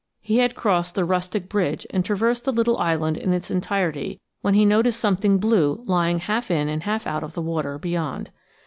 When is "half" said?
6.17-6.49, 6.81-7.05